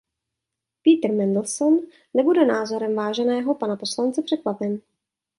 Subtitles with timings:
[0.83, 1.79] Peter Mandelson
[2.13, 4.81] nebude názorem váženého pana poslance překvapen.